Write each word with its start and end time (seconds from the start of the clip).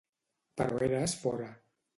Però 0.61 0.81
eres 0.87 1.15
fora. 1.27 1.55